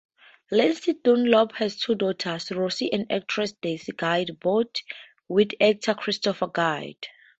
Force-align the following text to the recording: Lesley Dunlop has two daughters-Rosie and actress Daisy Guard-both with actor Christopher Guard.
Lesley 0.49 0.95
Dunlop 0.95 1.51
has 1.57 1.75
two 1.75 1.93
daughters-Rosie 1.93 2.91
and 2.91 3.05
actress 3.11 3.51
Daisy 3.51 3.91
Guard-both 3.91 4.73
with 5.29 5.51
actor 5.61 5.93
Christopher 5.93 6.47
Guard. 6.47 6.97